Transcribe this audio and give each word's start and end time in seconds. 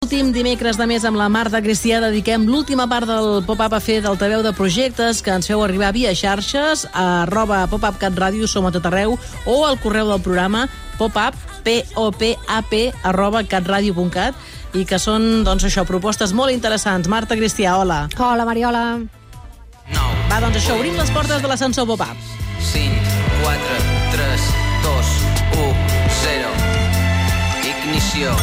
Últim 0.00 0.30
dimecres 0.32 0.78
de 0.80 0.86
mes 0.88 1.04
amb 1.04 1.18
la 1.20 1.26
Marta 1.28 1.58
Cristià 1.60 1.98
dediquem 2.00 2.46
l'última 2.48 2.86
part 2.88 3.04
del 3.04 3.42
pop-up 3.44 3.74
a 3.76 3.80
fer 3.84 3.98
d'altaveu 4.00 4.40
de 4.40 4.54
projectes 4.56 5.18
que 5.20 5.34
ens 5.36 5.44
feu 5.50 5.60
arribar 5.60 5.90
via 5.92 6.14
xarxes 6.16 6.86
a 6.88 7.26
arroba 7.26 7.58
popupcatradio, 7.68 8.48
som 8.48 8.64
a 8.64 8.72
tot 8.72 8.88
arreu, 8.88 9.18
o 9.44 9.56
al 9.68 9.76
correu 9.82 10.08
del 10.08 10.22
programa 10.24 10.62
popup, 10.96 11.36
p-o-p-a-p, 11.68 12.80
arroba 13.12 13.44
catradio.cat 13.44 14.72
i 14.72 14.86
que 14.88 14.96
són, 14.96 15.44
doncs 15.44 15.68
això, 15.68 15.84
propostes 15.84 16.32
molt 16.32 16.56
interessants. 16.56 17.04
Marta 17.04 17.36
Cristià, 17.36 17.76
hola. 17.76 18.06
Hola, 18.16 18.48
Mariola. 18.48 18.86
9, 19.04 20.24
Va, 20.32 20.40
doncs 20.40 20.62
això, 20.62 20.80
obrim 20.80 20.96
les 20.96 21.12
portes 21.12 21.44
de 21.44 21.52
l'ascensor 21.52 21.84
pop-up. 21.92 22.16
5, 22.72 23.20
4, 23.44 23.78
3, 24.16 24.50
2, 24.88 25.14
1, 25.60 25.86
0. 26.24 26.58
Ignició. 27.76 28.34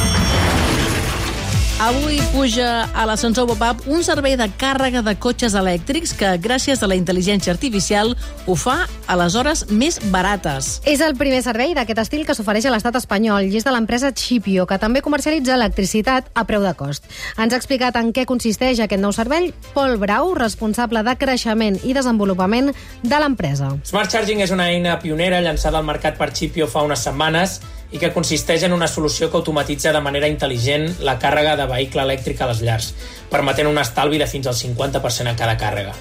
Avui 1.77 2.17
puja 2.33 2.89
a 2.89 3.03
l'ascensor 3.05 3.45
pop-up 3.45 3.83
un 3.85 4.01
servei 4.01 4.33
de 4.33 4.47
càrrega 4.57 5.03
de 5.05 5.11
cotxes 5.21 5.53
elèctrics 5.53 6.15
que, 6.17 6.31
gràcies 6.41 6.81
a 6.81 6.89
la 6.89 6.97
intel·ligència 6.97 7.53
artificial, 7.53 8.15
ho 8.49 8.55
fa 8.57 8.87
a 9.05 9.17
les 9.21 9.35
hores 9.37 9.61
més 9.69 9.99
barates. 10.09 10.71
És 10.89 11.03
el 11.05 11.13
primer 11.21 11.43
servei 11.45 11.75
d'aquest 11.77 12.01
estil 12.01 12.25
que 12.25 12.33
s'ofereix 12.33 12.65
a 12.65 12.73
l'estat 12.73 12.97
espanyol 12.97 13.45
i 13.45 13.61
és 13.61 13.67
de 13.67 13.75
l'empresa 13.75 14.09
Chipio, 14.09 14.65
que 14.65 14.79
també 14.81 15.05
comercialitza 15.05 15.53
electricitat 15.53 16.33
a 16.33 16.47
preu 16.49 16.65
de 16.65 16.73
cost. 16.73 17.05
Ens 17.37 17.53
ha 17.53 17.61
explicat 17.61 18.01
en 18.01 18.09
què 18.09 18.25
consisteix 18.25 18.81
aquest 18.81 19.03
nou 19.05 19.13
servei 19.13 19.53
Pol 19.77 19.99
Brau, 20.01 20.33
responsable 20.33 21.05
de 21.05 21.13
creixement 21.21 21.77
i 21.85 21.93
desenvolupament 21.93 22.73
de 23.05 23.21
l'empresa. 23.21 23.75
Smart 23.85 24.09
Charging 24.09 24.41
és 24.41 24.49
una 24.49 24.71
eina 24.73 24.97
pionera 24.97 25.45
llançada 25.45 25.77
al 25.77 25.85
mercat 25.85 26.17
per 26.17 26.33
Chipio 26.33 26.65
fa 26.65 26.89
unes 26.89 27.05
setmanes 27.05 27.59
i 27.91 27.99
que 28.01 28.11
consisteix 28.11 28.63
en 28.67 28.75
una 28.75 28.87
solució 28.91 29.29
que 29.31 29.37
automatitza 29.39 29.93
de 29.95 30.03
manera 30.03 30.27
intel·ligent 30.27 30.99
la 31.07 31.17
càrrega 31.19 31.55
de 31.55 31.67
vehicle 31.69 32.03
elèctric 32.03 32.41
a 32.41 32.49
les 32.51 32.61
llars, 32.65 32.93
permetent 33.31 33.69
un 33.69 33.79
estalvi 33.79 34.19
de 34.19 34.27
fins 34.27 34.47
al 34.47 34.57
50% 34.59 35.31
en 35.31 35.39
cada 35.39 35.57
càrrega. 35.59 35.93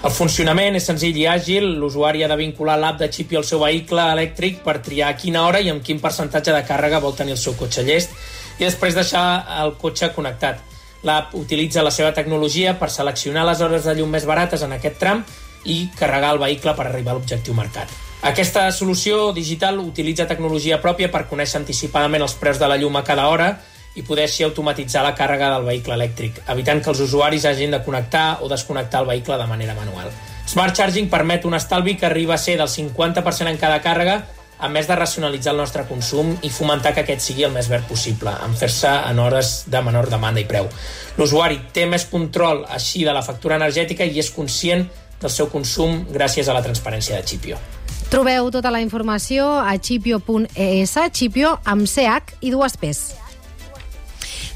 El 0.00 0.12
funcionament 0.16 0.78
és 0.78 0.86
senzill 0.88 1.16
i 1.20 1.26
àgil, 1.28 1.66
l'usuari 1.80 2.22
ha 2.24 2.28
de 2.30 2.36
vincular 2.40 2.78
l'app 2.80 3.00
de 3.02 3.10
Chipio 3.12 3.40
al 3.40 3.44
seu 3.44 3.60
vehicle 3.60 4.06
elèctric 4.14 4.62
per 4.64 4.78
triar 4.84 5.10
a 5.12 5.16
quina 5.20 5.44
hora 5.44 5.60
i 5.60 5.68
amb 5.72 5.84
quin 5.84 6.00
percentatge 6.00 6.54
de 6.56 6.62
càrrega 6.64 7.02
vol 7.04 7.16
tenir 7.16 7.36
el 7.36 7.42
seu 7.42 7.56
cotxe 7.56 7.84
llest 7.84 8.16
i 8.58 8.64
després 8.64 8.96
deixar 8.96 9.24
el 9.60 9.74
cotxe 9.80 10.12
connectat. 10.16 10.60
L'app 11.04 11.34
utilitza 11.36 11.84
la 11.84 11.92
seva 11.92 12.12
tecnologia 12.16 12.76
per 12.80 12.90
seleccionar 12.92 13.46
les 13.48 13.60
hores 13.64 13.88
de 13.88 13.96
llum 13.96 14.12
més 14.12 14.28
barates 14.28 14.64
en 14.64 14.76
aquest 14.76 15.00
tram 15.00 15.24
i 15.64 15.82
carregar 15.96 16.32
el 16.32 16.44
vehicle 16.44 16.76
per 16.76 16.88
arribar 16.88 17.12
a 17.16 17.20
l'objectiu 17.20 17.56
marcat. 17.56 18.09
Aquesta 18.20 18.66
solució 18.68 19.30
digital 19.32 19.78
utilitza 19.80 20.26
tecnologia 20.28 20.76
pròpia 20.82 21.08
per 21.08 21.22
conèixer 21.30 21.56
anticipadament 21.62 22.20
els 22.20 22.34
preus 22.36 22.58
de 22.60 22.66
la 22.68 22.76
llum 22.76 22.98
a 23.00 23.02
cada 23.04 23.24
hora 23.32 23.54
i 23.96 24.02
poder 24.04 24.26
així 24.26 24.44
automatitzar 24.44 25.00
la 25.06 25.14
càrrega 25.16 25.48
del 25.54 25.64
vehicle 25.64 25.96
elèctric, 25.96 26.42
evitant 26.52 26.82
que 26.84 26.92
els 26.92 27.00
usuaris 27.00 27.46
hagin 27.48 27.72
de 27.72 27.80
connectar 27.86 28.42
o 28.44 28.50
desconnectar 28.52 29.00
el 29.00 29.08
vehicle 29.08 29.38
de 29.40 29.46
manera 29.48 29.74
manual. 29.78 30.12
Smart 30.44 30.76
Charging 30.76 31.08
permet 31.08 31.48
un 31.48 31.56
estalvi 31.56 31.96
que 31.96 32.06
arriba 32.10 32.36
a 32.36 32.38
ser 32.44 32.58
del 32.60 32.68
50% 32.68 33.48
en 33.48 33.56
cada 33.56 33.80
càrrega, 33.80 34.20
a 34.60 34.68
més 34.68 34.84
de 34.84 35.00
racionalitzar 35.00 35.56
el 35.56 35.64
nostre 35.64 35.88
consum 35.88 36.36
i 36.44 36.52
fomentar 36.52 36.92
que 36.92 37.06
aquest 37.06 37.24
sigui 37.24 37.48
el 37.48 37.56
més 37.56 37.72
verd 37.72 37.88
possible, 37.88 38.36
en 38.44 38.52
fer-se 38.52 38.92
en 39.08 39.18
hores 39.18 39.62
de 39.72 39.80
menor 39.80 40.12
demanda 40.12 40.44
i 40.44 40.48
preu. 40.50 40.68
L'usuari 41.16 41.62
té 41.72 41.88
més 41.88 42.04
control 42.04 42.66
així 42.68 43.08
de 43.08 43.16
la 43.16 43.24
factura 43.24 43.56
energètica 43.56 44.04
i 44.04 44.20
és 44.20 44.28
conscient 44.28 44.90
del 45.20 45.32
seu 45.32 45.48
consum 45.48 46.02
gràcies 46.12 46.48
a 46.48 46.56
la 46.56 46.66
transparència 46.68 47.16
de 47.16 47.24
Chipio. 47.24 47.79
Trobeu 48.10 48.48
tota 48.50 48.72
la 48.74 48.80
informació 48.82 49.60
a 49.62 49.76
chipio.es, 49.78 50.94
Chipio 51.14 51.52
amb 51.62 51.86
CH 51.86 52.40
i 52.42 52.50
dues 52.50 52.74
P's. 52.74 53.12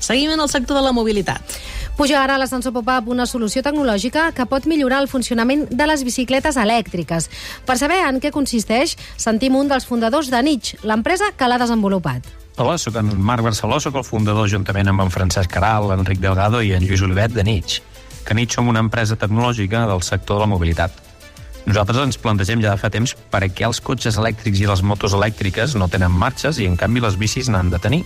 Seguim 0.03 0.33
en 0.35 0.43
el 0.43 0.51
sector 0.51 0.75
de 0.75 0.83
la 0.83 0.91
mobilitat. 0.91 1.55
Puja 1.95 2.19
ara 2.19 2.35
a 2.35 2.41
l'ascensor 2.43 2.75
pop-up 2.75 3.07
una 3.15 3.29
solució 3.31 3.63
tecnològica 3.63 4.33
que 4.35 4.49
pot 4.51 4.67
millorar 4.67 4.99
el 5.05 5.07
funcionament 5.07 5.69
de 5.71 5.87
les 5.87 6.03
bicicletes 6.03 6.59
elèctriques. 6.59 7.31
Per 7.63 7.79
saber 7.79 8.01
en 8.09 8.19
què 8.19 8.35
consisteix, 8.35 8.97
sentim 9.15 9.55
un 9.55 9.71
dels 9.71 9.87
fundadors 9.87 10.33
de 10.35 10.43
Nitsch, 10.43 10.83
l'empresa 10.83 11.31
que 11.39 11.47
l'ha 11.47 11.61
desenvolupat. 11.63 12.27
Hola, 12.59 12.75
sóc 12.75 12.99
en 12.99 13.15
Marc 13.23 13.47
Barceló, 13.47 13.79
sóc 13.79 14.03
el 14.03 14.09
fundador 14.09 14.51
juntament 14.51 14.91
amb 14.91 15.07
en 15.07 15.15
Francesc 15.15 15.55
Caral, 15.55 15.93
l'Enric 15.93 16.19
Delgado 16.19 16.59
i 16.59 16.75
en 16.75 16.83
Lluís 16.83 17.07
Olivet 17.07 17.39
de 17.39 17.47
Nitsch. 17.47 17.87
Que 18.27 18.35
Nitsch 18.35 18.59
som 18.59 18.67
una 18.67 18.83
empresa 18.83 19.15
tecnològica 19.15 19.87
del 19.87 20.03
sector 20.03 20.43
de 20.43 20.49
la 20.49 20.51
mobilitat. 20.51 21.04
Nosaltres 21.65 22.03
ens 22.03 22.19
plantegem 22.21 22.61
ja 22.61 22.75
de 22.75 22.81
fa 22.81 22.91
temps 22.93 23.15
per 23.33 23.41
què 23.49 23.65
els 23.65 23.81
cotxes 23.81 24.19
elèctrics 24.21 24.61
i 24.61 24.69
les 24.69 24.83
motos 24.85 25.15
elèctriques 25.17 25.77
no 25.81 25.89
tenen 25.89 26.13
marxes 26.13 26.61
i 26.61 26.69
en 26.69 26.77
canvi 26.77 27.01
les 27.01 27.17
bicis 27.17 27.49
n'han 27.49 27.73
de 27.73 27.81
tenir. 27.81 28.03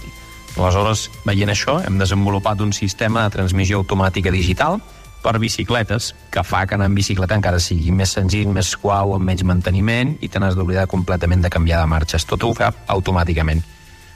Aleshores, 0.58 1.08
veient 1.26 1.50
això, 1.50 1.78
hem 1.86 1.98
desenvolupat 1.98 2.62
un 2.62 2.72
sistema 2.72 3.26
de 3.26 3.34
transmissió 3.34 3.82
automàtica 3.82 4.30
digital 4.34 4.78
per 5.22 5.38
bicicletes, 5.42 6.12
que 6.30 6.42
fa 6.46 6.64
que 6.66 6.76
anar 6.78 6.86
en 6.86 6.94
bicicleta 6.94 7.34
encara 7.34 7.58
sigui 7.62 7.90
més 7.90 8.14
senzill, 8.14 8.50
més 8.54 8.70
suau, 8.76 9.16
amb 9.16 9.26
menys 9.26 9.42
manteniment 9.46 10.14
i 10.22 10.30
te 10.30 10.38
n'has 10.38 10.54
d'oblidar 10.54 10.86
completament 10.90 11.42
de 11.42 11.50
canviar 11.50 11.82
de 11.82 11.90
marxes. 11.90 12.26
Tot 12.26 12.46
ho 12.46 12.52
fa 12.54 12.70
automàticament. 12.94 13.64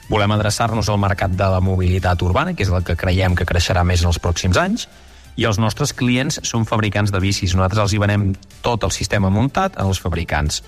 Volem 0.09 0.31
adreçar-nos 0.35 0.89
al 0.89 0.99
mercat 0.99 1.35
de 1.35 1.47
la 1.51 1.59
mobilitat 1.63 2.21
urbana, 2.23 2.55
que 2.55 2.63
és 2.63 2.71
el 2.71 2.83
que 2.87 2.95
creiem 2.99 3.35
que 3.35 3.47
creixerà 3.47 3.83
més 3.87 4.03
en 4.03 4.11
els 4.11 4.19
pròxims 4.23 4.59
anys, 4.59 4.87
i 5.35 5.47
els 5.49 5.59
nostres 5.59 5.93
clients 5.97 6.39
són 6.45 6.67
fabricants 6.69 7.11
de 7.13 7.21
bicis. 7.23 7.55
Nosaltres 7.55 7.85
els 7.85 7.93
hi 7.93 8.01
venem 8.01 8.31
tot 8.61 8.83
el 8.83 8.93
sistema 8.95 9.31
muntat 9.33 9.79
als 9.81 10.01
fabricants. 10.03 10.61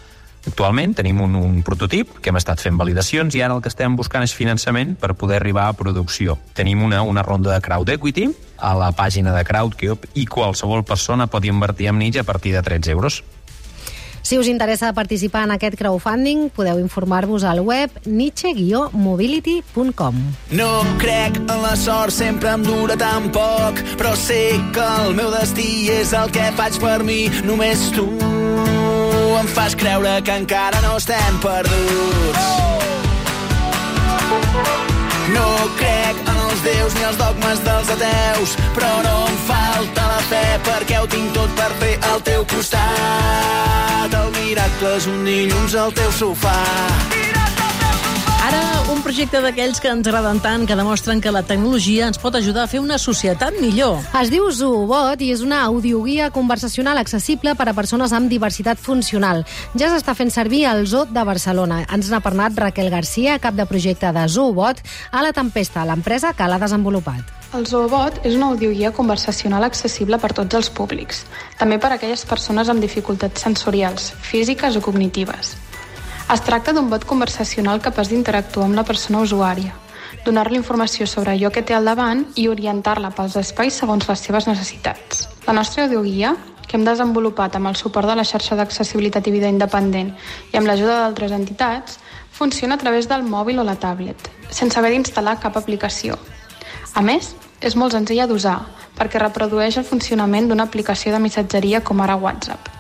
Actualment 0.46 0.94
tenim 0.94 1.22
un, 1.26 1.34
un 1.40 1.62
prototip 1.66 2.20
que 2.22 2.30
hem 2.30 2.38
estat 2.38 2.62
fent 2.62 2.78
validacions 2.78 3.34
i 3.34 3.42
ara 3.42 3.56
el 3.58 3.64
que 3.66 3.72
estem 3.72 3.96
buscant 3.98 4.26
és 4.26 4.36
finançament 4.38 4.94
per 5.02 5.16
poder 5.18 5.40
arribar 5.40 5.66
a 5.70 5.78
producció. 5.78 6.38
Tenim 6.54 6.84
una, 6.86 7.02
una 7.02 7.24
ronda 7.26 7.54
de 7.54 7.62
crowd 7.66 7.90
equity 7.96 8.28
a 8.58 8.76
la 8.78 8.92
pàgina 8.94 9.34
de 9.34 9.42
CrowdCube 9.48 10.14
i 10.22 10.28
qualsevol 10.30 10.86
persona 10.86 11.26
pot 11.28 11.46
invertir 11.50 11.90
en 11.90 11.98
Ninja 12.00 12.22
a 12.22 12.30
partir 12.30 12.54
de 12.54 12.62
13 12.62 12.94
euros. 12.94 13.24
Si 14.26 14.40
us 14.40 14.48
interessa 14.50 14.90
participar 14.98 15.44
en 15.46 15.52
aquest 15.54 15.78
crowdfunding, 15.78 16.50
podeu 16.50 16.82
informar-vos 16.82 17.46
al 17.46 17.62
web 17.62 17.94
niche-mobility.com. 18.10 20.16
No 20.50 20.82
crec 20.98 21.38
en 21.38 21.62
la 21.62 21.78
sort, 21.78 22.10
sempre 22.10 22.50
em 22.50 22.66
dura 22.66 22.98
tan 22.98 23.30
poc, 23.30 23.78
però 24.00 24.16
sé 24.18 24.58
que 24.74 24.82
el 25.06 25.14
meu 25.14 25.30
destí 25.30 25.94
és 25.94 26.10
el 26.18 26.34
que 26.34 26.50
faig 26.58 26.74
per 26.82 27.06
mi. 27.06 27.30
Només 27.46 27.94
tu 27.94 28.10
em 29.38 29.46
fas 29.54 29.78
creure 29.78 30.18
que 30.26 30.34
encara 30.42 30.82
no 30.82 30.98
estem 30.98 31.38
perduts. 31.46 32.50
No 35.38 35.70
crec 35.78 36.18
en 36.26 36.35
els 36.56 36.64
déus 36.64 36.94
ni 36.96 37.04
els 37.04 37.18
dogmes 37.20 37.60
dels 37.66 37.90
ateus, 37.92 38.52
però 38.76 38.92
no 39.04 39.16
em 39.28 39.38
falta 39.48 40.06
la 40.08 40.22
fe 40.30 40.44
perquè 40.64 41.02
ho 41.02 41.08
tinc 41.12 41.34
tot 41.36 41.52
per 41.58 41.68
fer 41.82 41.96
al 42.12 42.22
teu 42.24 42.46
costat. 42.52 44.16
El 44.22 44.32
miracle 44.38 44.94
és 44.96 45.08
un 45.12 45.26
dilluns 45.28 45.76
al 45.76 45.92
teu 45.98 46.12
sofà. 46.16 46.56
Ara, 48.48 48.64
projecte 49.16 49.40
d'aquells 49.40 49.78
que 49.80 49.88
ens 49.88 50.08
agraden 50.10 50.42
tant, 50.44 50.66
que 50.68 50.76
demostren 50.76 51.22
que 51.24 51.32
la 51.32 51.40
tecnologia 51.48 52.10
ens 52.10 52.18
pot 52.20 52.36
ajudar 52.36 52.66
a 52.66 52.68
fer 52.68 52.82
una 52.84 52.98
societat 53.00 53.56
millor. 53.64 54.02
Es 54.20 54.28
diu 54.28 54.50
Zoobot 54.52 55.24
i 55.24 55.30
és 55.32 55.40
una 55.40 55.62
audioguia 55.70 56.28
conversacional 56.36 57.00
accessible 57.00 57.54
per 57.56 57.70
a 57.72 57.76
persones 57.78 58.12
amb 58.12 58.28
diversitat 58.28 58.76
funcional. 58.76 59.46
Ja 59.80 59.88
s'està 59.94 60.18
fent 60.20 60.34
servir 60.36 60.66
al 60.68 60.84
Zoo 60.84 61.08
de 61.08 61.24
Barcelona. 61.24 61.86
Ens 61.96 62.12
n'ha 62.12 62.20
parlat 62.20 62.60
Raquel 62.60 62.92
Garcia, 62.92 63.40
cap 63.40 63.56
de 63.56 63.64
projecte 63.64 64.12
de 64.12 64.28
Zoobot, 64.28 64.84
a 65.16 65.24
La 65.24 65.32
Tempesta, 65.32 65.88
l'empresa 65.88 66.36
que 66.36 66.52
l'ha 66.52 66.60
desenvolupat. 66.60 67.32
El 67.56 67.64
Zoobot 67.72 68.20
és 68.28 68.36
una 68.36 68.50
audioguia 68.52 68.92
conversacional 68.92 69.64
accessible 69.64 70.20
per 70.20 70.34
tots 70.36 70.60
els 70.60 70.68
públics, 70.68 71.24
també 71.56 71.80
per 71.80 71.94
a 71.94 72.02
aquelles 72.02 72.28
persones 72.28 72.68
amb 72.68 72.84
dificultats 72.84 73.48
sensorials, 73.48 74.12
físiques 74.28 74.76
o 74.76 74.84
cognitives. 74.84 75.56
Es 76.26 76.42
tracta 76.42 76.72
d'un 76.74 76.88
bot 76.90 77.04
conversacional 77.06 77.78
capaç 77.86 78.10
d'interactuar 78.10 78.66
amb 78.66 78.74
la 78.80 78.84
persona 78.84 79.20
usuària, 79.22 79.76
donar-li 80.26 80.58
informació 80.58 81.06
sobre 81.06 81.36
allò 81.36 81.52
que 81.54 81.62
té 81.62 81.76
al 81.78 81.86
davant 81.86 82.24
i 82.42 82.48
orientar-la 82.50 83.12
pels 83.14 83.36
espais 83.38 83.78
segons 83.78 84.08
les 84.10 84.24
seves 84.26 84.48
necessitats. 84.50 85.28
La 85.46 85.54
nostra 85.54 85.84
audioguia, 85.86 86.32
que 86.66 86.80
hem 86.80 86.86
desenvolupat 86.88 87.60
amb 87.60 87.70
el 87.70 87.78
suport 87.78 88.10
de 88.10 88.16
la 88.18 88.26
xarxa 88.26 88.58
d'accessibilitat 88.58 89.30
i 89.30 89.36
vida 89.36 89.52
independent 89.54 90.16
i 90.52 90.58
amb 90.58 90.66
l'ajuda 90.66 90.96
d'altres 91.04 91.36
entitats, 91.38 92.00
funciona 92.34 92.74
a 92.74 92.82
través 92.82 93.06
del 93.06 93.22
mòbil 93.22 93.62
o 93.62 93.68
la 93.68 93.78
tablet, 93.78 94.18
sense 94.50 94.80
haver 94.80 94.96
d'instal·lar 94.96 95.38
cap 95.44 95.62
aplicació. 95.62 96.18
A 96.96 97.06
més, 97.06 97.36
és 97.62 97.78
molt 97.78 97.94
senzilla 97.94 98.26
d'usar, 98.26 98.64
perquè 98.98 99.22
reprodueix 99.22 99.78
el 99.78 99.86
funcionament 99.86 100.50
d'una 100.50 100.66
aplicació 100.66 101.14
de 101.14 101.22
missatgeria 101.22 101.84
com 101.86 102.02
ara 102.02 102.18
WhatsApp. 102.18 102.74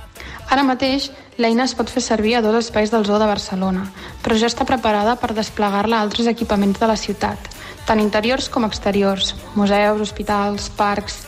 Ara 0.50 0.64
mateix, 0.66 1.12
l'eina 1.38 1.66
es 1.66 1.76
pot 1.76 1.90
fer 1.92 2.02
servir 2.04 2.36
a 2.38 2.42
dos 2.42 2.56
espais 2.56 2.92
del 2.92 3.06
Zoo 3.06 3.20
de 3.20 3.28
Barcelona, 3.28 3.86
però 4.24 4.38
ja 4.40 4.48
està 4.48 4.66
preparada 4.68 5.18
per 5.20 5.34
desplegar-la 5.36 6.00
a 6.00 6.06
altres 6.08 6.30
equipaments 6.32 6.80
de 6.80 6.88
la 6.88 6.96
ciutat, 6.96 7.50
tant 7.86 8.00
interiors 8.00 8.50
com 8.50 8.66
exteriors, 8.66 9.36
museus, 9.56 10.02
hospitals, 10.02 10.70
parcs, 10.80 11.24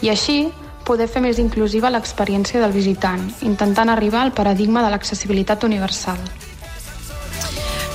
i 0.00 0.08
així 0.08 0.48
poder 0.88 1.08
fer 1.12 1.22
més 1.22 1.38
inclusiva 1.38 1.92
l'experiència 1.92 2.60
del 2.62 2.72
visitant, 2.72 3.28
intentant 3.46 3.92
arribar 3.92 4.24
al 4.24 4.32
paradigma 4.32 4.82
de 4.82 4.94
l'accessibilitat 4.94 5.68
universal. 5.68 6.18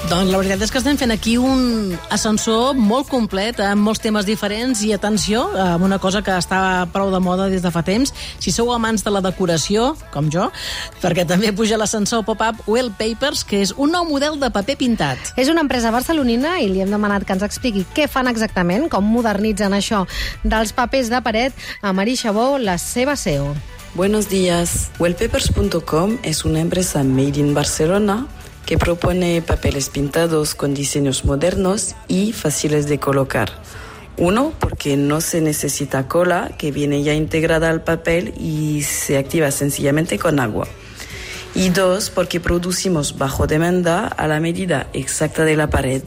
Doncs 0.06 0.30
la 0.30 0.38
veritat 0.38 0.62
és 0.62 0.70
que 0.70 0.78
estem 0.78 1.00
fent 1.02 1.10
aquí 1.10 1.32
un 1.42 1.96
ascensor 2.14 2.76
molt 2.78 3.08
complet, 3.10 3.58
amb 3.66 3.82
molts 3.88 4.04
temes 4.04 4.28
diferents 4.28 4.84
i 4.86 4.92
atenció, 4.94 5.48
amb 5.58 5.82
una 5.88 5.98
cosa 5.98 6.22
que 6.22 6.36
està 6.38 6.60
prou 6.94 7.10
de 7.10 7.18
moda 7.26 7.48
des 7.50 7.64
de 7.66 7.72
fa 7.74 7.82
temps. 7.82 8.14
Si 8.38 8.54
sou 8.54 8.70
amants 8.70 9.02
de 9.02 9.10
la 9.10 9.24
decoració, 9.26 9.96
com 10.14 10.30
jo, 10.30 10.52
perquè 11.02 11.26
també 11.26 11.50
puja 11.58 11.82
l'ascensor 11.82 12.22
pop-up 12.28 12.62
Wallpapers, 12.70 13.42
que 13.50 13.64
és 13.66 13.74
un 13.82 13.98
nou 13.98 14.06
model 14.06 14.38
de 14.38 14.52
paper 14.54 14.78
pintat. 14.84 15.34
És 15.42 15.50
una 15.50 15.66
empresa 15.66 15.90
barcelonina 15.96 16.60
i 16.62 16.70
li 16.70 16.86
hem 16.86 16.94
demanat 16.94 17.26
que 17.26 17.34
ens 17.34 17.50
expliqui 17.50 17.88
què 17.98 18.06
fan 18.06 18.30
exactament, 18.30 18.86
com 18.94 19.10
modernitzen 19.10 19.74
això 19.74 20.06
dels 20.46 20.76
papers 20.78 21.10
de 21.10 21.26
paret 21.26 21.68
a 21.82 21.98
Marisha 21.98 22.30
Bo, 22.30 22.60
la 22.62 22.78
seva 22.78 23.18
CEO. 23.18 23.56
Buenos 23.96 24.30
días. 24.30 24.92
Wellpapers.com 25.00 26.20
es 26.22 26.46
una 26.46 26.60
empresa 26.60 27.02
made 27.02 27.40
in 27.40 27.56
Barcelona 27.56 28.28
que 28.66 28.78
propone 28.78 29.42
papeles 29.42 29.90
pintados 29.90 30.56
con 30.56 30.74
diseños 30.74 31.24
modernos 31.26 31.96
y 32.08 32.34
fáciles 32.34 32.88
de 32.88 33.00
colocar. 33.00 33.52
Uno, 34.18 34.54
porque 34.60 34.98
no 34.98 35.22
se 35.22 35.42
necesita 35.42 36.08
cola, 36.08 36.52
que 36.58 36.72
viene 36.72 37.04
ya 37.04 37.14
integrada 37.14 37.70
al 37.70 37.84
papel 37.84 38.34
y 38.40 38.84
se 38.84 39.18
activa 39.18 39.52
sencillamente 39.52 40.18
con 40.18 40.40
agua. 40.40 40.68
Y 41.54 41.70
dos, 41.70 42.10
porque 42.10 42.40
producimos 42.40 43.18
bajo 43.18 43.48
demanda 43.48 44.08
a 44.08 44.28
la 44.28 44.40
medida 44.40 44.88
exacta 44.94 45.46
de 45.46 45.56
la 45.56 45.70
pared. 45.70 46.04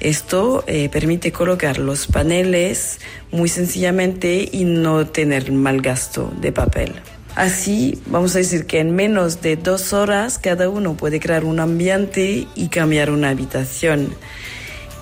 Esto 0.00 0.64
eh, 0.66 0.88
permite 0.88 1.30
colocar 1.30 1.78
los 1.78 2.06
paneles 2.08 2.98
muy 3.30 3.48
sencillamente 3.48 4.48
y 4.50 4.64
no 4.64 5.06
tener 5.06 5.52
mal 5.52 5.80
gasto 5.80 6.32
de 6.40 6.50
papel. 6.50 6.94
Así, 7.34 8.02
vamos 8.06 8.34
a 8.34 8.38
decir 8.38 8.66
que 8.66 8.80
en 8.80 8.94
menos 8.94 9.40
de 9.40 9.56
dos 9.56 9.92
horas 9.92 10.38
cada 10.38 10.68
uno 10.68 10.94
puede 10.94 11.18
crear 11.18 11.44
un 11.44 11.60
ambiente 11.60 12.46
y 12.54 12.68
cambiar 12.68 13.10
una 13.10 13.30
habitación. 13.30 14.14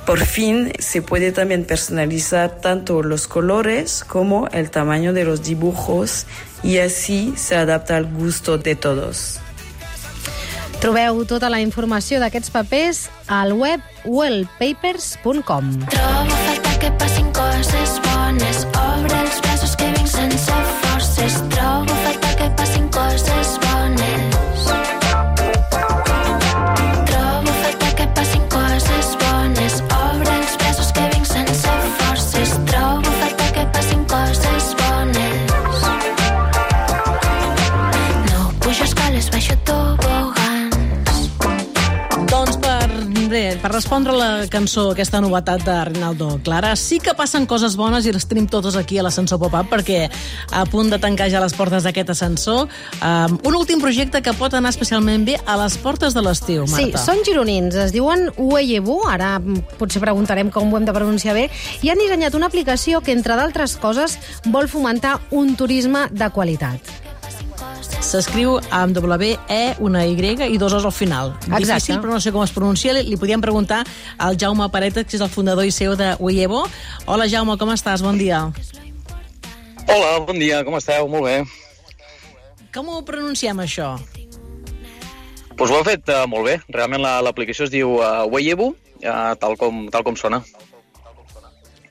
Por 0.06 0.20
fin 0.20 0.72
se 0.78 1.02
puede 1.02 1.32
también 1.32 1.64
personalizar 1.64 2.60
tanto 2.60 3.02
los 3.02 3.26
colores 3.26 4.04
como 4.04 4.48
el 4.48 4.70
tamaño 4.70 5.12
de 5.12 5.24
los 5.24 5.42
dibujos 5.42 6.26
y 6.62 6.78
así 6.78 7.34
se 7.36 7.56
adapta 7.56 7.96
al 7.96 8.06
gusto 8.06 8.58
de 8.58 8.76
todos. 8.76 9.40
Trobeu 10.80 11.26
tota 11.28 11.50
la 11.52 11.60
informació 11.60 12.22
d'aquests 12.22 12.48
papers 12.54 13.02
al 13.28 13.52
web 13.52 13.84
wellpapers.com. 14.06 15.68
Trobo 15.92 16.32
a 16.32 16.40
faltar 16.46 16.78
que 16.80 16.90
passin 16.96 17.28
coses 17.36 18.00
bones. 18.06 18.64
Obre 18.72 19.20
els 19.20 19.42
braços 19.44 19.76
que 19.76 19.92
vinc 19.92 20.08
sense 20.08 20.60
forces. 20.80 21.36
Trobo 21.52 21.89
a 22.10 22.12
faltar 22.12 22.36
que 22.36 22.50
passin 22.56 22.88
coses 22.88 23.69
respondre 43.80 44.12
la 44.12 44.44
cançó, 44.52 44.90
aquesta 44.92 45.22
novetat 45.24 45.62
de 45.64 45.74
Rinaldo 45.88 46.34
Clara, 46.44 46.74
sí 46.76 46.98
que 47.00 47.14
passen 47.16 47.46
coses 47.48 47.78
bones 47.80 48.04
i 48.04 48.12
les 48.12 48.26
tenim 48.28 48.44
totes 48.50 48.76
aquí 48.76 48.98
a 49.00 49.04
l'ascensor 49.06 49.40
pop-up 49.40 49.70
perquè 49.72 50.02
a 50.52 50.66
punt 50.68 50.92
de 50.92 50.98
tancar 51.00 51.30
ja 51.32 51.40
les 51.40 51.56
portes 51.56 51.86
d'aquest 51.86 52.12
ascensor. 52.12 52.68
Um, 53.00 53.38
un 53.48 53.56
últim 53.56 53.80
projecte 53.80 54.20
que 54.20 54.36
pot 54.36 54.52
anar 54.52 54.74
especialment 54.74 55.24
bé 55.24 55.38
a 55.46 55.56
les 55.62 55.78
portes 55.80 56.12
de 56.12 56.20
l'estiu, 56.20 56.66
Sí, 56.68 56.90
Marta. 56.90 57.00
són 57.06 57.24
gironins, 57.24 57.74
es 57.86 57.96
diuen 57.96 58.28
Ueyebu, 58.36 59.00
ara 59.08 59.38
potser 59.80 60.04
preguntarem 60.04 60.52
com 60.52 60.68
ho 60.68 60.76
hem 60.76 60.84
de 60.84 60.92
pronunciar 60.92 61.38
bé, 61.38 61.48
i 61.80 61.88
han 61.88 62.04
dissenyat 62.04 62.36
una 62.36 62.52
aplicació 62.52 63.00
que, 63.00 63.16
entre 63.16 63.40
d'altres 63.40 63.78
coses, 63.80 64.18
vol 64.44 64.68
fomentar 64.68 65.22
un 65.30 65.56
turisme 65.56 66.10
de 66.12 66.28
qualitat. 66.28 67.09
S'escriu 68.00 68.56
amb 68.72 68.96
W, 68.96 69.36
E, 69.48 69.74
una 69.78 70.06
Y 70.06 70.16
i 70.50 70.58
dos 70.58 70.72
O's 70.72 70.84
al 70.84 70.92
final. 70.92 71.34
Exacte. 71.46 71.64
Difícil, 71.64 71.98
però 72.00 72.14
no 72.16 72.20
sé 72.20 72.32
com 72.32 72.42
es 72.42 72.50
pronuncia. 72.50 72.94
Li, 72.96 73.04
li 73.04 73.16
podíem 73.20 73.40
preguntar 73.44 73.84
al 74.18 74.38
Jaume 74.40 74.66
Paretes, 74.72 75.04
que 75.06 75.16
és 75.18 75.22
el 75.22 75.28
fundador 75.28 75.64
i 75.68 75.70
CEO 75.70 75.94
de 75.96 76.14
Uievo. 76.18 76.64
Hola, 77.06 77.28
Jaume, 77.28 77.58
com 77.60 77.70
estàs? 77.74 78.02
Bon 78.02 78.16
dia. 78.18 78.46
Hola, 79.86 80.18
bon 80.26 80.38
dia, 80.40 80.64
com 80.64 80.76
esteu? 80.78 81.06
Molt 81.12 81.24
bé. 81.28 81.36
Com 82.74 82.88
ho 82.88 83.02
pronunciem, 83.04 83.58
això? 83.60 83.92
Pues 85.58 85.70
ho 85.70 85.76
heu 85.76 85.84
fet 85.84 86.08
uh, 86.08 86.24
molt 86.26 86.46
bé. 86.48 86.58
Realment 86.72 87.02
la- 87.04 87.20
l'aplicació 87.22 87.66
es 87.68 87.70
diu 87.74 87.98
uh, 88.00 88.24
Weyebu, 88.32 88.72
uh, 89.04 89.34
tal, 89.38 89.58
com, 89.60 89.86
tal 89.92 90.02
com 90.06 90.16
sona. 90.16 90.40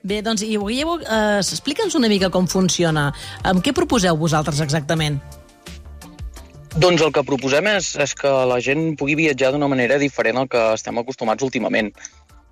Bé, 0.01 0.21
doncs, 0.23 0.41
i 0.47 0.55
Uievo, 0.57 0.93
eh, 1.03 1.41
explica'ns 1.43 1.93
una 1.99 2.07
mica 2.07 2.29
com 2.31 2.45
funciona. 2.47 3.09
Amb 3.43 3.59
què 3.61 3.73
proposeu 3.75 4.15
vosaltres 4.17 4.61
exactament? 4.63 5.19
Doncs 6.77 7.01
el 7.01 7.09
que 7.09 7.23
proposem 7.25 7.65
és, 7.71 7.95
és 7.97 8.11
que 8.13 8.29
la 8.45 8.59
gent 8.61 8.91
pugui 8.97 9.15
viatjar 9.17 9.49
d'una 9.55 9.67
manera 9.71 9.95
diferent 9.97 10.37
al 10.37 10.47
que 10.47 10.59
estem 10.75 10.99
acostumats 11.01 11.41
últimament. 11.41 11.89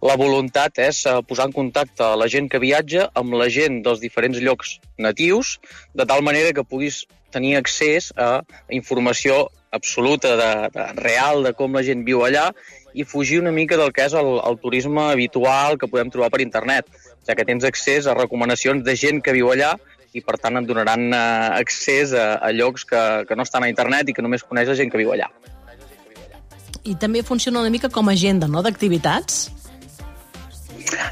La 0.01 0.15
voluntat 0.17 0.79
és 0.81 1.03
eh, 1.05 1.19
posar 1.29 1.45
en 1.47 1.53
contacte 1.53 2.07
la 2.17 2.25
gent 2.25 2.49
que 2.49 2.61
viatja 2.61 3.11
amb 3.13 3.37
la 3.37 3.45
gent 3.53 3.83
dels 3.85 4.01
diferents 4.01 4.39
llocs 4.41 4.79
natius, 4.97 5.59
de 5.93 6.05
tal 6.09 6.25
manera 6.25 6.49
que 6.49 6.65
puguis 6.65 7.03
tenir 7.29 7.57
accés 7.59 8.09
a 8.17 8.41
informació 8.73 9.51
absoluta, 9.69 10.33
de, 10.39 10.51
de 10.73 10.85
real, 10.97 11.43
de 11.45 11.53
com 11.53 11.77
la 11.77 11.83
gent 11.85 12.01
viu 12.07 12.23
allà, 12.25 12.47
i 12.97 13.05
fugir 13.05 13.37
una 13.43 13.53
mica 13.53 13.77
del 13.77 13.93
que 13.93 14.07
és 14.09 14.17
el, 14.17 14.39
el 14.41 14.57
turisme 14.63 15.11
habitual 15.11 15.77
que 15.77 15.89
podem 15.91 16.09
trobar 16.09 16.31
per 16.33 16.41
internet, 16.41 16.89
ja 17.27 17.37
que 17.37 17.45
tens 17.45 17.67
accés 17.69 18.07
a 18.07 18.17
recomanacions 18.17 18.81
de 18.81 18.97
gent 18.97 19.21
que 19.21 19.35
viu 19.37 19.53
allà 19.53 19.75
i 20.17 20.23
per 20.25 20.39
tant 20.41 20.59
et 20.59 20.69
donaran 20.69 21.07
eh, 21.09 21.19
accés 21.61 22.13
a, 22.13 22.29
a 22.41 22.53
llocs 22.55 22.87
que, 22.89 23.03
que 23.29 23.37
no 23.37 23.45
estan 23.47 23.65
a 23.65 23.69
internet 23.71 24.09
i 24.09 24.17
que 24.17 24.25
només 24.25 24.45
coneix 24.47 24.71
la 24.71 24.77
gent 24.79 24.93
que 24.93 25.01
viu 25.01 25.13
allà. 25.13 25.29
I 26.87 26.95
també 26.95 27.23
funciona 27.23 27.61
una 27.63 27.73
mica 27.73 27.91
com 27.93 28.09
a 28.09 28.15
agenda, 28.15 28.47
no?, 28.47 28.63
d'activitats? 28.63 29.47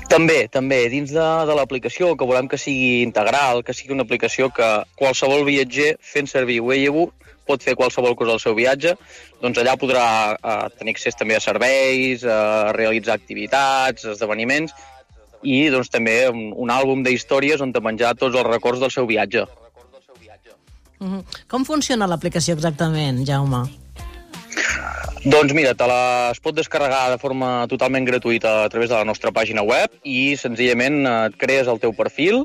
També, 0.08 0.46
també, 0.48 0.86
dins 0.92 1.12
de, 1.12 1.26
de 1.50 1.56
l'aplicació, 1.58 2.14
que 2.16 2.28
volem 2.28 2.48
que 2.48 2.60
sigui 2.62 3.04
integral, 3.04 3.60
que 3.66 3.76
sigui 3.76 3.96
una 3.96 4.06
aplicació 4.08 4.48
que 4.56 4.70
qualsevol 4.96 5.44
viatger 5.48 5.96
fent 6.00 6.32
servir 6.32 6.62
Wayabu 6.64 7.10
pot 7.46 7.62
fer 7.62 7.76
qualsevol 7.78 8.16
cosa 8.18 8.34
al 8.36 8.42
seu 8.42 8.56
viatge, 8.58 8.96
doncs 9.42 9.60
allà 9.62 9.76
podrà 9.78 10.06
eh, 10.34 10.56
tenir 10.80 10.96
accés 10.96 11.18
també 11.20 11.38
a 11.38 11.44
serveis, 11.44 12.26
a 12.26 12.72
realitzar 12.74 13.20
activitats, 13.20 14.08
esdeveniments, 14.16 14.74
i 15.46 15.62
doncs 15.74 15.94
també 15.94 16.18
un, 16.32 16.50
un 16.66 16.74
àlbum 16.74 17.06
d'històries 17.06 17.62
on 17.62 17.72
te 17.76 17.84
menjar 17.86 18.16
tots 18.18 18.36
els 18.36 18.50
records 18.50 18.82
del 18.82 18.92
seu 18.92 19.08
viatge. 19.08 19.46
Uh 21.00 21.08
-huh. 21.08 21.24
Com 21.48 21.66
funciona 21.66 22.08
l'aplicació 22.08 22.54
exactament, 22.56 23.26
Jaume? 23.28 23.66
Doncs 25.26 25.56
mira, 25.58 25.72
te 25.74 25.88
la, 25.90 26.30
es 26.30 26.38
pot 26.40 26.54
descarregar 26.54 27.10
de 27.10 27.18
forma 27.18 27.66
totalment 27.66 28.06
gratuïta 28.06 28.52
a 28.62 28.70
través 28.70 28.92
de 28.92 28.96
la 28.96 29.08
nostra 29.10 29.32
pàgina 29.34 29.64
web 29.66 29.90
i 30.04 30.36
senzillament 30.38 31.00
eh, 31.02 31.14
et 31.32 31.38
crees 31.42 31.72
el 31.72 31.80
teu 31.82 31.96
perfil 31.98 32.44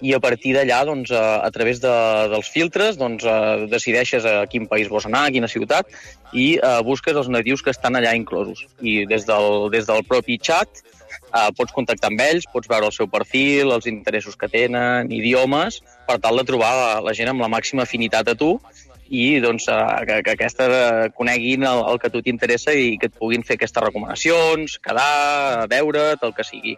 i 0.00 0.14
a 0.14 0.20
partir 0.22 0.54
d'allà, 0.54 0.84
doncs, 0.86 1.10
a, 1.10 1.40
a 1.42 1.50
través 1.50 1.82
de, 1.82 1.90
dels 2.30 2.52
filtres, 2.54 3.00
doncs, 3.00 3.26
eh, 3.26 3.66
decideixes 3.72 4.24
a 4.24 4.46
quin 4.46 4.68
país 4.70 4.86
vols 4.86 5.08
anar, 5.10 5.24
a 5.26 5.34
quina 5.34 5.50
ciutat 5.50 5.90
i 6.30 6.54
eh, 6.54 6.78
busques 6.86 7.18
els 7.18 7.32
natius 7.34 7.66
que 7.66 7.74
estan 7.74 7.98
allà 7.98 8.14
inclosos. 8.14 8.62
I 8.78 9.06
des 9.10 9.26
del, 9.26 9.66
des 9.74 9.90
del 9.90 10.06
propi 10.06 10.38
xat 10.38 10.84
eh, 11.32 11.48
pots 11.56 11.72
contactar 11.72 12.10
amb 12.10 12.20
ells, 12.20 12.46
pots 12.52 12.68
veure 12.68 12.86
el 12.90 12.92
seu 12.92 13.08
perfil, 13.08 13.72
els 13.72 13.86
interessos 13.86 14.36
que 14.36 14.48
tenen, 14.48 15.10
idiomes, 15.12 15.80
per 16.06 16.18
tal 16.20 16.36
de 16.40 16.44
trobar 16.44 16.74
la, 16.76 16.92
la 17.06 17.14
gent 17.16 17.32
amb 17.32 17.40
la 17.40 17.48
màxima 17.48 17.82
afinitat 17.86 18.28
a 18.28 18.34
tu 18.38 18.56
i 19.10 19.40
doncs, 19.42 19.64
eh, 19.66 20.04
que, 20.06 20.20
que 20.22 20.36
aquesta 20.36 20.66
eh, 20.70 21.10
coneguin 21.16 21.64
el, 21.66 21.80
el 21.90 21.98
que 21.98 22.06
a 22.06 22.14
tu 22.14 22.22
t'interessa 22.22 22.70
i 22.78 22.96
que 22.98 23.08
et 23.10 23.18
puguin 23.18 23.42
fer 23.42 23.56
aquestes 23.58 23.82
recomanacions, 23.82 24.78
quedar, 24.84 25.66
veure't, 25.72 26.22
el 26.22 26.34
que 26.36 26.46
sigui. 26.46 26.76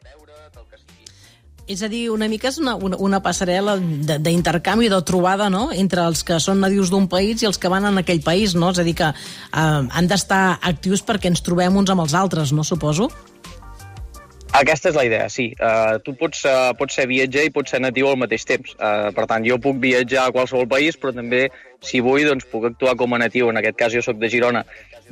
És 1.73 1.79
a 1.85 1.89
dir, 1.89 2.09
una 2.11 2.27
mica 2.29 2.49
és 2.51 2.57
una, 2.59 2.73
una, 2.75 2.97
una 2.99 3.21
passarel·la 3.23 3.77
de- 3.79 4.17
d'intercanvi, 4.19 4.89
de 4.91 4.99
trobada, 5.07 5.47
no?, 5.49 5.69
entre 5.73 6.03
els 6.09 6.25
que 6.27 6.41
són 6.43 6.59
nadius 6.61 6.91
d'un 6.91 7.07
país 7.09 7.45
i 7.45 7.47
els 7.47 7.57
que 7.61 7.71
van 7.71 7.87
en 7.87 8.01
aquell 8.01 8.21
país, 8.25 8.57
no? 8.59 8.73
És 8.75 8.81
a 8.83 8.85
dir, 8.89 8.97
que 8.99 9.13
eh, 9.13 9.61
han 9.63 10.09
d'estar 10.11 10.59
actius 10.73 11.05
perquè 11.07 11.31
ens 11.31 11.45
trobem 11.47 11.77
uns 11.79 11.93
amb 11.95 12.03
els 12.03 12.17
altres, 12.19 12.51
no, 12.53 12.65
suposo? 12.67 13.09
Aquesta 14.53 14.91
és 14.91 14.97
la 14.99 15.05
idea, 15.09 15.27
sí. 15.33 15.47
Uh, 15.57 15.97
tu 16.05 16.13
pots, 16.21 16.43
uh, 16.45 16.75
pots 16.77 16.99
ser 16.99 17.07
viatger 17.09 17.47
i 17.49 17.53
pots 17.55 17.73
ser 17.73 17.79
natiu 17.81 18.11
al 18.11 18.19
mateix 18.21 18.45
temps. 18.45 18.75
Uh, 18.77 19.09
per 19.17 19.25
tant, 19.31 19.47
jo 19.49 19.57
puc 19.57 19.79
viatjar 19.81 20.27
a 20.27 20.35
qualsevol 20.35 20.69
país, 20.69 20.99
però 21.01 21.15
també, 21.17 21.47
si 21.81 22.03
vull, 22.05 22.27
doncs, 22.29 22.45
puc 22.53 22.67
actuar 22.69 22.93
com 23.01 23.17
a 23.17 23.23
natiu. 23.23 23.49
En 23.49 23.57
aquest 23.57 23.79
cas, 23.81 23.97
jo 23.97 24.03
sóc 24.05 24.21
de 24.21 24.29
Girona. 24.29 24.61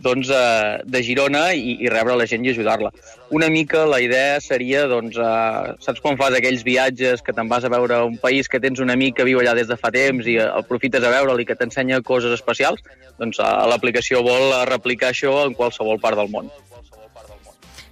Doncs 0.04 0.28
uh, 0.28 0.84
de 0.84 1.02
Girona 1.06 1.46
i, 1.56 1.78
i 1.86 1.88
rebre 1.88 2.18
la 2.20 2.28
gent 2.28 2.44
i 2.44 2.52
ajudar-la. 2.52 2.92
Una 3.32 3.48
mica 3.48 3.86
la 3.88 4.02
idea 4.04 4.38
seria, 4.44 4.84
doncs, 4.92 5.16
uh, 5.16 5.72
saps 5.80 6.04
quan 6.04 6.20
fas 6.20 6.36
aquells 6.36 6.60
viatges 6.66 7.24
que 7.24 7.32
te'n 7.32 7.48
vas 7.48 7.64
a 7.64 7.72
veure 7.72 8.04
un 8.12 8.20
país 8.20 8.48
que 8.48 8.60
tens 8.60 8.84
un 8.84 8.92
amic 8.92 9.16
que 9.22 9.28
viu 9.28 9.40
allà 9.40 9.56
des 9.56 9.72
de 9.72 9.80
fa 9.80 9.88
temps 9.94 10.28
i 10.28 10.36
uh, 10.36 10.50
aprofites 10.60 11.00
a 11.00 11.16
veure'l 11.16 11.40
i 11.40 11.48
que 11.48 11.56
t'ensenya 11.56 12.04
coses 12.04 12.36
especials? 12.36 12.84
Doncs 13.16 13.40
uh, 13.40 13.54
l'aplicació 13.72 14.20
vol 14.20 14.52
replicar 14.68 15.14
això 15.14 15.46
en 15.46 15.56
qualsevol 15.56 16.02
part 16.04 16.20
del 16.20 16.28
món. 16.28 16.52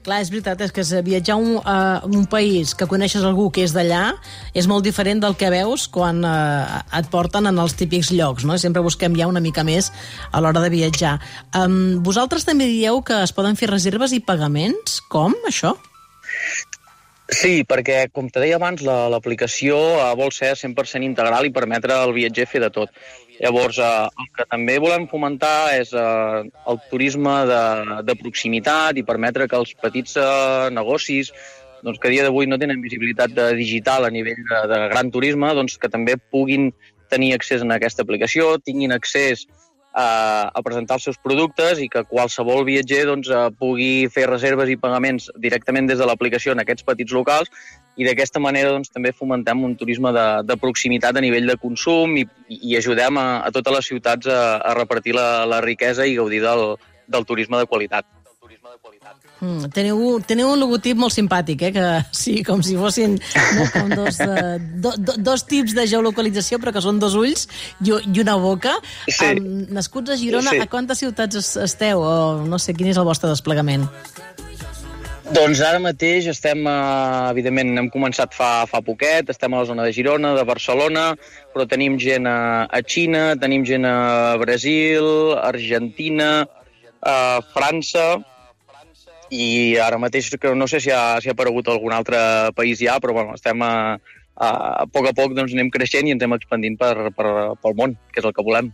Clar, 0.07 0.21
és 0.23 0.31
veritat, 0.33 0.61
és 0.65 0.73
que 0.75 0.85
viatjar 1.05 1.37
a 1.37 1.39
un, 1.43 1.57
a 1.65 1.77
un 2.07 2.25
país 2.31 2.75
que 2.79 2.89
coneixes 2.91 3.25
algú 3.27 3.49
que 3.55 3.65
és 3.67 3.75
d'allà 3.77 4.13
és 4.57 4.69
molt 4.71 4.87
diferent 4.87 5.21
del 5.25 5.37
que 5.39 5.51
veus 5.53 5.89
quan 5.93 6.23
eh, 6.25 6.79
et 7.01 7.11
porten 7.13 7.51
en 7.51 7.59
els 7.59 7.75
típics 7.79 8.13
llocs, 8.15 8.47
no? 8.49 8.59
Sempre 8.59 8.85
busquem 8.85 9.17
ja 9.19 9.29
una 9.31 9.43
mica 9.45 9.67
més 9.67 9.91
a 10.31 10.43
l'hora 10.43 10.63
de 10.65 10.73
viatjar. 10.73 11.19
Um, 11.57 11.99
vosaltres 12.05 12.47
també 12.49 12.71
dieu 12.71 13.03
que 13.03 13.23
es 13.25 13.35
poden 13.35 13.59
fer 13.59 13.73
reserves 13.73 14.15
i 14.17 14.23
pagaments? 14.25 15.01
Com, 15.13 15.37
això? 15.49 15.75
Sí, 17.29 17.61
perquè, 17.69 18.07
com 18.09 18.31
te 18.33 18.41
deia 18.41 18.57
abans, 18.57 18.81
la- 18.87 19.09
l'aplicació 19.13 19.77
la, 19.99 20.15
vol 20.17 20.31
ser 20.33 20.55
100% 20.57 21.05
integral 21.05 21.45
i 21.45 21.53
permetre 21.53 21.93
al 21.93 22.15
viatger 22.17 22.47
fer 22.49 22.63
de 22.65 22.71
tot. 22.73 22.89
Llavors, 23.39 23.77
eh, 23.79 24.09
el 24.23 24.31
que 24.35 24.47
també 24.49 24.79
volem 24.81 25.05
fomentar 25.11 25.77
és 25.77 25.93
eh, 25.93 26.41
el 26.73 26.81
turisme 26.91 27.35
de, 27.51 27.61
de 28.09 28.17
proximitat 28.17 28.97
i 28.97 29.05
permetre 29.07 29.47
que 29.47 29.61
els 29.61 29.75
petits 29.77 30.17
eh, 30.17 30.71
negocis 30.73 31.31
doncs, 31.85 32.01
que 32.01 32.09
a 32.09 32.11
dia 32.11 32.25
d'avui 32.27 32.49
no 32.51 32.59
tenen 32.59 32.81
visibilitat 32.83 33.37
de 33.37 33.53
digital 33.61 34.09
a 34.09 34.11
nivell 34.11 34.41
de, 34.49 34.63
de 34.73 34.79
gran 34.91 35.13
turisme, 35.15 35.53
doncs, 35.55 35.77
que 35.79 35.93
també 35.93 36.17
puguin 36.33 36.73
tenir 37.13 37.35
accés 37.37 37.63
a 37.63 37.69
aquesta 37.77 38.03
aplicació, 38.03 38.57
tinguin 38.65 38.93
accés 38.97 39.45
a, 39.99 40.51
a 40.55 40.63
presentar 40.63 40.99
els 40.99 41.09
seus 41.09 41.19
productes 41.19 41.81
i 41.83 41.89
que 41.91 42.05
qualsevol 42.07 42.65
viatger 42.69 43.05
doncs, 43.09 43.31
eh, 43.35 43.45
pugui 43.59 44.07
fer 44.15 44.29
reserves 44.31 44.71
i 44.71 44.79
pagaments 44.79 45.29
directament 45.43 45.91
des 45.91 45.99
de 45.99 46.07
l'aplicació 46.07 46.55
en 46.55 46.63
aquests 46.63 46.87
petits 46.87 47.15
locals 47.17 47.51
i 47.99 48.07
d'aquesta 48.07 48.39
manera 48.43 48.71
doncs, 48.77 48.93
també 48.95 49.11
fomentem 49.13 49.65
un 49.67 49.75
turisme 49.77 50.13
de, 50.15 50.27
de 50.47 50.59
proximitat 50.61 51.19
a 51.19 51.25
nivell 51.25 51.51
de 51.51 51.59
consum 51.59 52.15
i, 52.21 52.27
i 52.49 52.77
ajudem 52.79 53.19
a, 53.19 53.27
a 53.43 53.51
totes 53.55 53.81
les 53.81 53.91
ciutats 53.91 54.31
a, 54.31 54.43
a 54.63 54.77
repartir 54.79 55.17
la, 55.19 55.29
la 55.51 55.61
riquesa 55.65 56.07
i 56.07 56.15
gaudir 56.21 56.45
del, 56.47 56.77
del 57.09 57.27
turisme 57.27 57.59
de 57.59 57.67
qualitat. 57.67 58.07
Mm, 59.41 59.69
teniu, 59.71 59.99
teniu 60.27 60.49
un 60.51 60.59
logotip 60.59 60.99
molt 60.99 61.15
simpàtic, 61.15 61.61
eh? 61.69 61.73
que 61.73 61.85
sí, 62.17 62.41
com 62.43 62.63
si 62.67 62.75
fossin 62.77 63.15
no, 63.55 63.67
com 63.71 63.93
dos, 63.95 64.19
de, 64.19 64.57
do, 64.83 64.93
do, 64.99 65.15
dos 65.31 65.45
tips 65.47 65.77
de 65.79 65.85
geolocalització, 65.87 66.59
però 66.59 66.73
que 66.75 66.83
són 66.83 66.99
dos 66.99 67.15
ulls 67.15 67.47
i, 67.85 67.93
i 67.93 68.21
una 68.25 68.35
boca. 68.43 68.75
Sí. 69.07 69.37
Um, 69.39 69.69
nascuts 69.79 70.11
a 70.11 70.19
Girona, 70.19 70.51
Sí. 70.57 70.59
a 70.65 70.67
quantes 70.67 70.99
ciutats 71.05 71.39
es- 71.39 71.55
esteu? 71.69 72.03
O 72.03 72.43
no 72.51 72.59
sé, 72.59 72.75
quin 72.75 72.91
és 72.91 72.99
el 72.99 73.07
vostre 73.07 73.31
desplegament? 73.31 73.87
Doncs 75.29 75.61
ara 75.61 75.79
mateix 75.79 76.25
estem, 76.33 76.63
eh, 76.67 77.31
evidentment, 77.31 77.75
hem 77.79 77.91
començat 77.93 78.33
fa, 78.33 78.65
fa 78.67 78.81
poquet, 78.81 79.29
estem 79.29 79.53
a 79.53 79.59
la 79.61 79.67
zona 79.69 79.85
de 79.85 79.93
Girona, 79.93 80.31
de 80.35 80.45
Barcelona, 80.49 81.11
però 81.53 81.67
tenim 81.69 81.99
gent 82.01 82.27
a, 82.27 82.65
a 82.65 82.81
Xina, 82.81 83.35
tenim 83.37 83.63
gent 83.69 83.85
a 83.85 84.37
Brasil, 84.41 85.05
Argentina, 85.37 86.47
a 87.05 87.19
França, 87.53 88.17
i 89.31 89.77
ara 89.83 90.01
mateix 90.01 90.31
que 90.41 90.55
no 90.55 90.69
sé 90.69 90.81
si 90.81 90.91
ha, 90.91 91.21
si 91.21 91.29
ha 91.29 91.37
aparegut 91.37 91.69
algun 91.69 91.93
altre 91.93 92.19
país 92.57 92.81
ja, 92.81 92.99
però 93.01 93.15
bueno, 93.17 93.37
estem 93.37 93.63
a, 93.63 93.99
a, 94.37 94.49
a 94.49 94.87
poc 94.91 95.11
a 95.11 95.15
poc 95.17 95.35
doncs, 95.37 95.55
anem 95.57 95.71
creixent 95.75 96.09
i 96.09 96.15
ens 96.15 96.23
anem 96.23 96.39
expandint 96.39 96.79
per, 96.81 97.11
per, 97.17 97.33
pel 97.63 97.77
món, 97.79 97.97
que 98.13 98.23
és 98.23 98.29
el 98.29 98.37
que 98.37 98.45
volem. 98.45 98.71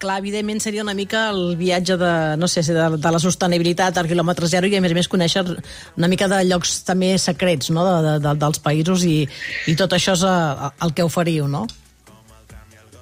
Clar, 0.00 0.16
evidentment 0.22 0.62
seria 0.64 0.80
una 0.80 0.94
mica 0.96 1.26
el 1.28 1.58
viatge 1.60 1.98
de, 2.00 2.12
no 2.40 2.48
sé, 2.48 2.62
de, 2.64 2.86
de 2.96 3.10
la 3.12 3.18
sostenibilitat 3.20 3.98
al 4.00 4.08
quilòmetre 4.08 4.48
zero 4.48 4.70
i 4.70 4.78
a 4.78 4.80
més 4.80 4.94
a 4.94 4.96
més 4.96 5.10
conèixer 5.12 5.42
una 5.44 6.08
mica 6.08 6.28
de 6.30 6.38
llocs 6.48 6.78
també 6.88 7.12
secrets 7.20 7.68
no? 7.68 7.84
de, 7.84 7.98
de, 8.06 8.14
de, 8.24 8.32
dels 8.40 8.62
països 8.64 9.04
i, 9.04 9.18
i 9.68 9.76
tot 9.76 9.92
això 9.92 10.16
és 10.16 10.24
eh, 10.24 10.70
el 10.86 10.96
que 10.96 11.04
oferiu, 11.04 11.50
no? 11.52 11.66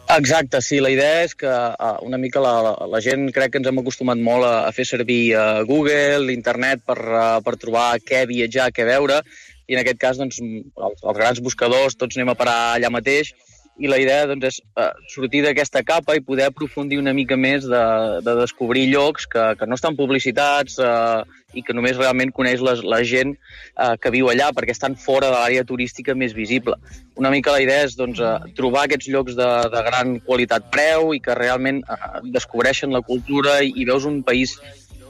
Exacte, 0.09 0.63
sí, 0.65 0.79
la 0.81 0.89
idea 0.89 1.25
és 1.27 1.35
que 1.37 1.49
uh, 1.49 1.99
una 2.07 2.17
mica 2.17 2.41
la, 2.41 2.53
la, 2.65 2.71
la 2.89 3.01
gent 3.05 3.27
crec 3.37 3.53
que 3.53 3.61
ens 3.61 3.69
hem 3.69 3.81
acostumat 3.83 4.17
molt 4.17 4.47
a, 4.49 4.53
a 4.65 4.71
fer 4.73 4.87
servir 4.89 5.35
uh, 5.37 5.61
Google, 5.69 6.23
l'internet 6.31 6.81
per, 6.81 6.97
uh, 6.97 7.27
per 7.45 7.59
trobar 7.61 7.91
què 8.01 8.23
viatjar, 8.31 8.71
què 8.73 8.87
veure, 8.89 9.21
i 9.69 9.77
en 9.77 9.83
aquest 9.83 10.01
cas 10.01 10.21
doncs, 10.21 10.41
els, 10.41 11.05
els 11.05 11.19
grans 11.19 11.43
buscadors 11.45 11.99
tots 12.01 12.17
anem 12.17 12.33
a 12.33 12.39
parar 12.41 12.57
allà 12.79 12.89
mateix 12.95 13.35
i 13.79 13.87
la 13.87 13.99
idea 14.03 14.27
doncs, 14.27 14.47
és 14.49 14.61
uh, 14.77 14.91
sortir 15.11 15.43
d'aquesta 15.45 15.85
capa 15.87 16.17
i 16.19 16.23
poder 16.25 16.49
aprofundir 16.49 16.99
una 16.99 17.15
mica 17.15 17.37
més 17.39 17.67
de, 17.69 17.83
de 18.27 18.35
descobrir 18.41 18.89
llocs 18.91 19.29
que, 19.31 19.45
que 19.59 19.69
no 19.69 19.79
estan 19.79 19.97
publicitats 19.99 20.79
uh, 20.83 21.23
i 21.55 21.63
que 21.65 21.75
només 21.77 21.97
realment 21.97 22.33
coneix 22.35 22.61
les, 22.65 22.83
la 22.83 22.99
gent 23.07 23.37
uh, 23.37 23.95
que 24.03 24.13
viu 24.15 24.29
allà 24.33 24.51
perquè 24.57 24.75
estan 24.75 24.99
fora 24.99 25.31
de 25.31 25.39
l'àrea 25.39 25.67
turística 25.69 26.17
més 26.19 26.35
visible. 26.37 26.77
Una 27.17 27.31
mica 27.35 27.55
la 27.55 27.63
idea 27.63 27.87
és 27.87 27.95
doncs, 27.99 28.19
uh, 28.19 28.51
trobar 28.59 28.87
aquests 28.89 29.09
llocs 29.15 29.39
de, 29.39 29.49
de 29.73 29.85
gran 29.87 30.19
qualitat-preu 30.27 31.15
i 31.15 31.23
que 31.23 31.39
realment 31.39 31.85
uh, 31.87 32.19
descobreixen 32.35 32.93
la 32.95 33.05
cultura 33.07 33.61
i, 33.63 33.73
i 33.79 33.87
veus 33.89 34.09
un 34.11 34.21
país 34.27 34.59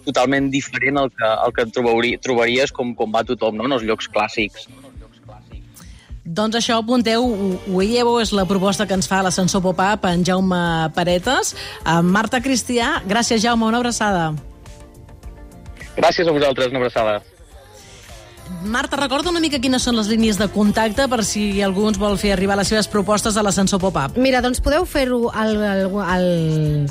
totalment 0.08 0.48
diferent 0.52 1.00
al 1.00 1.10
que, 1.12 1.26
al 1.28 1.52
que 1.56 1.66
trobaries 1.72 2.72
com, 2.72 2.94
com 2.96 3.12
va 3.12 3.26
tothom, 3.28 3.58
no? 3.58 3.68
en 3.68 3.76
els 3.76 3.88
llocs 3.88 4.08
clàssics. 4.12 4.68
Doncs 6.28 6.58
això, 6.58 6.76
apunteu, 6.82 7.24
veieu, 7.72 8.10
és 8.20 8.34
la 8.36 8.44
proposta 8.48 8.84
que 8.84 8.92
ens 8.98 9.08
fa 9.08 9.22
l'ascensor 9.24 9.62
pop-up 9.64 10.04
en 10.10 10.26
Jaume 10.28 10.58
Paretes. 10.92 11.54
En 11.88 12.10
Marta 12.12 12.42
Cristià, 12.44 12.98
gràcies 13.08 13.40
Jaume, 13.40 13.64
una 13.64 13.80
abraçada. 13.80 14.34
Gràcies 15.96 16.28
a 16.28 16.34
vosaltres, 16.36 16.68
una 16.68 16.82
abraçada. 16.84 17.22
Marta, 18.64 18.96
recorda 18.96 19.30
una 19.30 19.40
mica 19.44 19.60
quines 19.60 19.84
són 19.84 19.96
les 19.98 20.08
línies 20.10 20.38
de 20.40 20.48
contacte 20.50 21.04
per 21.10 21.20
si 21.26 21.60
algú 21.62 21.84
ens 21.88 21.98
vol 22.00 22.16
fer 22.20 22.32
arribar 22.34 22.56
les 22.58 22.70
seves 22.72 22.88
propostes 22.90 23.36
a 23.36 23.44
l'ascensor 23.44 23.80
pop-up. 23.82 24.16
Mira, 24.18 24.40
doncs 24.44 24.62
podeu 24.64 24.86
fer-ho 24.88 25.28
al, 25.28 25.52
al, 25.62 25.82
al 26.02 26.24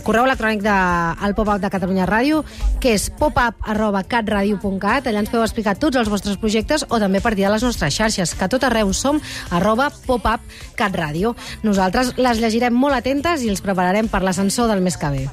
correu 0.06 0.28
electrònic 0.28 0.62
del 0.66 1.36
pop-up 1.38 1.64
de 1.64 1.72
Catalunya 1.74 2.06
Ràdio, 2.10 2.44
que 2.84 2.94
és 2.96 3.10
popup 3.10 3.66
arroba 3.68 4.04
catradio.cat. 4.08 5.10
Allà 5.10 5.24
ens 5.24 5.34
podeu 5.34 5.48
explicar 5.48 5.78
tots 5.82 6.00
els 6.00 6.12
vostres 6.14 6.38
projectes 6.42 6.86
o 6.88 7.02
també 7.02 7.24
per 7.26 7.34
dir 7.36 7.50
a 7.50 7.56
les 7.56 7.66
nostres 7.66 7.98
xarxes, 7.98 8.36
que 8.38 8.52
tot 8.52 8.64
arreu 8.68 8.94
som 8.94 9.20
arroba 9.50 9.90
popup 10.06 10.46
catradio. 10.78 11.36
Nosaltres 11.66 12.16
les 12.22 12.40
llegirem 12.44 12.74
molt 12.78 13.02
atentes 13.02 13.44
i 13.44 13.52
els 13.52 13.66
prepararem 13.66 14.08
per 14.12 14.24
l'ascensor 14.24 14.70
del 14.72 14.86
mes 14.86 14.98
que 14.98 15.14
ve. 15.18 15.28